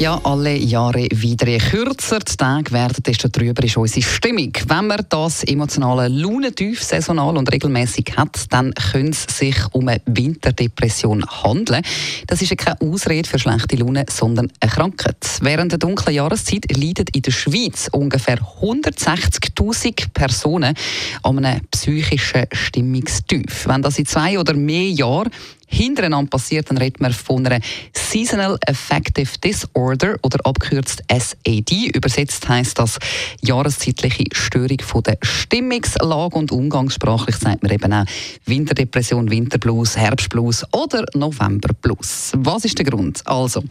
ja, 0.00 0.20
alle 0.22 0.56
Jahre 0.56 1.08
wieder. 1.10 1.46
Kürzer 1.58 2.20
die 2.20 2.36
Tage 2.36 2.70
werden, 2.70 3.02
desto 3.04 3.28
trüber 3.28 3.64
ist 3.64 3.76
unsere 3.76 4.06
Stimmung. 4.06 4.52
Wenn 4.66 4.86
man 4.86 5.04
das 5.08 5.42
emotionale 5.42 6.06
Launentief 6.08 6.82
saisonal 6.82 7.36
und 7.36 7.50
regelmäßig 7.50 8.14
hat, 8.16 8.46
dann 8.50 8.72
könnte 8.74 9.10
es 9.10 9.38
sich 9.38 9.56
um 9.72 9.88
eine 9.88 10.00
Winterdepression 10.06 11.24
handeln. 11.26 11.82
Das 12.28 12.42
ist 12.42 12.50
ja 12.50 12.56
keine 12.56 12.80
Ausrede 12.80 13.28
für 13.28 13.40
schlechte 13.40 13.76
Laune, 13.76 14.06
sondern 14.08 14.52
eine 14.60 14.70
Krankheit. 14.70 15.16
Während 15.40 15.72
der 15.72 15.78
dunklen 15.80 16.14
Jahreszeit 16.14 16.76
leiden 16.76 17.06
in 17.12 17.22
der 17.22 17.32
Schweiz 17.32 17.88
ungefähr 17.90 18.38
160.000 18.38 20.12
Personen 20.14 20.74
an 21.24 21.44
einem 21.44 21.66
psychischen 21.72 22.46
Stimmungstief. 22.52 23.66
Wenn 23.66 23.82
das 23.82 23.98
in 23.98 24.06
zwei 24.06 24.38
oder 24.38 24.54
mehr 24.54 24.90
Jahren 24.90 25.30
hintereinander 25.68 26.30
passiert, 26.30 26.70
dann 26.70 26.78
reden 26.78 27.04
wir 27.04 27.12
von 27.12 27.46
einer 27.46 27.60
Seasonal 27.92 28.58
Affective 28.66 29.38
Disorder 29.38 30.16
oder 30.22 30.44
abgekürzt 30.44 31.02
SAD. 31.08 31.90
Übersetzt 31.94 32.48
heißt 32.48 32.78
das 32.78 32.98
jahreszeitliche 33.42 34.24
Störung 34.32 34.80
von 34.80 35.02
der 35.02 35.18
Stimmungslage 35.22 36.36
und 36.36 36.50
umgangssprachlich 36.50 37.36
sagt 37.36 37.62
man 37.62 37.72
eben 37.72 37.92
auch 37.92 38.04
Winterdepression, 38.46 39.30
Winterblues, 39.30 39.96
Herbstblues 39.96 40.64
oder 40.72 41.04
Novemberblues. 41.14 42.32
Was 42.36 42.64
ist 42.64 42.78
der 42.78 42.86
Grund? 42.86 43.20
Also, 43.26 43.62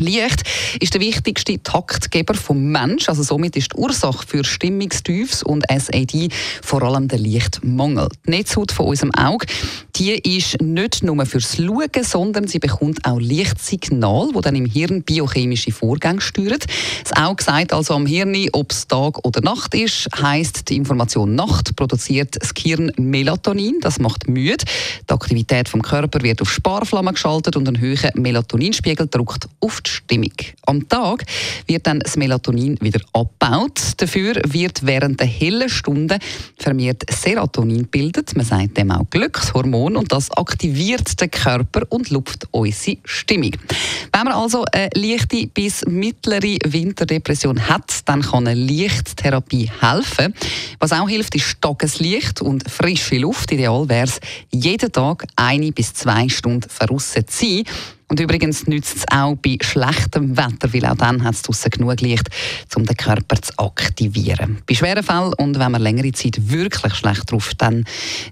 Licht 0.00 0.42
ist 0.80 0.94
der 0.94 1.00
wichtigste 1.00 1.62
Taktgeber 1.62 2.34
vom 2.34 2.72
Mensch, 2.72 3.08
also 3.08 3.22
somit 3.22 3.54
ist 3.54 3.72
die 3.72 3.76
Ursache 3.76 4.26
für 4.26 4.42
Stimmungstiefs 4.42 5.44
und 5.44 5.64
SAD 5.70 6.30
vor 6.62 6.82
allem 6.82 7.06
der 7.06 7.20
Lichtmangel. 7.20 8.08
Die 8.26 8.30
Netzhaut 8.30 8.72
von 8.72 8.86
unserem 8.86 9.14
Auge, 9.14 9.46
die 9.94 10.10
ist 10.10 10.60
nicht 10.60 11.04
nur 11.04 11.24
fürs 11.26 11.56
Schauen, 11.56 12.02
sondern 12.02 12.48
sie 12.48 12.58
bekommt 12.58 13.04
auch 13.04 13.20
Lichtsignal, 13.20 14.30
wo 14.32 14.40
dann 14.40 14.56
im 14.56 14.66
Hirn 14.66 15.04
biochemische 15.04 15.70
Vorgänge 15.70 16.20
steuern. 16.20 16.58
Das 17.04 17.12
Auge 17.16 17.44
sagt 17.44 17.72
also 17.72 17.94
am 17.94 18.06
Hirn, 18.06 18.34
ob 18.52 18.72
es 18.72 18.88
Tag 18.88 19.24
oder 19.24 19.42
Nacht 19.42 19.74
ist, 19.76 20.08
heißt 20.20 20.70
die 20.70 20.76
Information 20.76 21.36
Nacht 21.36 21.76
produziert 21.76 22.36
das 22.40 22.52
Gehirn 22.52 22.90
Melatonin, 22.96 23.78
das 23.80 24.00
macht 24.00 24.28
müde. 24.28 24.64
Die 25.08 25.14
Aktivität 25.14 25.68
vom 25.68 25.82
Körper 25.82 26.22
wird 26.22 26.42
auf 26.42 26.50
Sparflamme 26.50 27.12
geschaltet 27.12 27.54
und 27.54 27.68
ein 27.68 27.78
höherer 27.78 28.10
Melatoninspiegel 28.14 29.06
drückt 29.06 29.46
auf 29.60 29.83
die 29.86 29.90
Stimmung. 29.90 30.32
Am 30.66 30.88
Tag 30.88 31.24
wird 31.66 31.86
dann 31.86 32.00
das 32.00 32.16
Melatonin 32.16 32.78
wieder 32.80 33.00
abgebaut. 33.12 33.80
Dafür 33.98 34.34
wird 34.46 34.84
während 34.86 35.20
der 35.20 35.26
hellen 35.26 35.68
Stunden 35.68 36.18
vermehrt 36.58 37.04
Serotonin 37.10 37.82
gebildet. 37.82 38.34
Man 38.36 38.44
sagt 38.44 38.76
dem 38.76 38.90
auch 38.90 39.08
Glückshormon 39.10 39.96
und 39.96 40.12
das 40.12 40.30
aktiviert 40.30 41.20
den 41.20 41.30
Körper 41.30 41.82
und 41.90 42.10
lupft 42.10 42.46
unsere 42.50 42.98
Stimmung. 43.04 43.52
Wenn 44.12 44.24
man 44.24 44.32
also 44.32 44.64
eine 44.72 44.90
leichte 44.94 45.46
bis 45.48 45.84
mittlere 45.86 46.58
Winterdepression 46.64 47.68
hat, 47.68 48.00
dann 48.06 48.22
kann 48.22 48.46
eine 48.46 48.58
Lichttherapie 48.60 49.70
helfen. 49.80 50.34
Was 50.78 50.92
auch 50.92 51.08
hilft, 51.08 51.34
ist 51.34 51.44
starkes 51.44 51.98
Licht 52.00 52.40
und 52.40 52.70
frische 52.70 53.16
Luft. 53.16 53.52
Ideal 53.52 53.88
wäre 53.88 54.04
es, 54.04 54.20
jeden 54.50 54.92
Tag 54.92 55.24
eine 55.36 55.72
bis 55.72 55.94
zwei 55.94 56.28
Stunden 56.28 56.68
draussen 56.78 57.26
zu 57.26 57.46
sein. 57.46 57.64
Und 58.08 58.20
übrigens 58.20 58.66
nützt 58.66 58.96
es 58.96 59.04
auch 59.10 59.34
bei 59.36 59.56
schlechtem 59.60 60.36
Wetter, 60.36 60.72
weil 60.72 60.86
auch 60.86 60.96
dann 60.96 61.24
hat 61.24 61.34
es 61.34 61.42
draussen 61.42 61.70
genug 61.70 62.00
Licht, 62.00 62.28
um 62.76 62.84
den 62.84 62.96
Körper 62.96 63.40
zu 63.40 63.52
aktivieren. 63.58 64.58
Bei 64.66 64.74
schweren 64.74 65.02
Fällen 65.02 65.32
und 65.34 65.58
wenn 65.58 65.72
man 65.72 65.82
längere 65.82 66.12
Zeit 66.12 66.36
wirklich 66.50 66.94
schlecht 66.94 67.30
drauf, 67.30 67.52
dann 67.56 67.84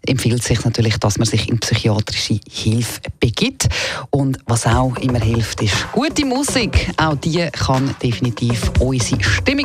empfiehlt 0.07 0.43
sich 0.43 0.65
natürlich, 0.65 0.99
dass 0.99 1.19
man 1.19 1.27
sich 1.27 1.49
in 1.49 1.59
psychiatrische 1.59 2.39
Hilfe 2.51 3.01
begibt. 3.19 3.69
Und 4.11 4.39
was 4.47 4.67
auch 4.67 4.97
immer 4.97 5.21
hilft, 5.21 5.63
ist 5.63 5.91
gute 5.93 6.25
Musik. 6.27 6.91
Auch 6.97 7.17
die 7.17 7.49
kann 7.53 7.95
definitiv 8.03 8.71
unsere 8.79 9.23
Stimmung. 9.23 9.65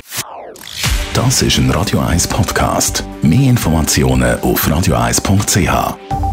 Das 1.14 1.42
ist 1.42 1.58
ein 1.58 1.72
Radio 1.72 2.00
1 2.00 2.28
Podcast. 2.28 3.04
Mehr 3.24 3.50
Informationen 3.50 4.40
auf 4.42 4.68
radio1.ch. 4.68 6.27